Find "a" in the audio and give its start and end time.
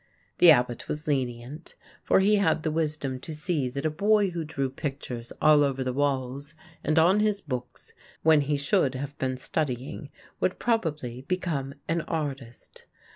3.85-3.91